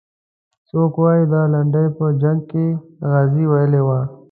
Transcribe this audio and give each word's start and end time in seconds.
څوک 0.67 0.93
وایي 1.01 1.23
دا 1.33 1.41
لنډۍ 1.53 1.85
په 1.97 2.05
جنګ 2.21 2.39
کې 2.51 2.65
غازي 3.11 3.45
ویلې 3.51 3.81
وه. 3.87 3.99